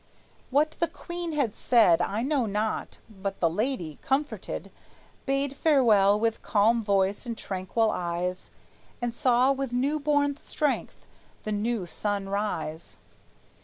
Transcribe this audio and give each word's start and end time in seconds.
What 0.49 0.71
the 0.79 0.87
queen 0.87 1.33
had 1.33 1.53
said 1.53 2.01
I 2.01 2.23
know 2.23 2.47
not, 2.47 2.97
but 3.07 3.39
the 3.39 3.49
lady, 3.51 3.99
comforted, 4.01 4.71
Bade 5.27 5.55
farewell 5.55 6.19
with 6.19 6.41
calm 6.41 6.83
voice 6.83 7.27
and 7.27 7.37
tranquil 7.37 7.91
eyes, 7.91 8.49
And 8.99 9.13
saw 9.13 9.51
with 9.51 9.71
new 9.71 9.99
born 9.99 10.37
strength 10.37 11.05
the 11.43 11.51
new 11.51 11.85
sun 11.85 12.29
rise. 12.29 12.97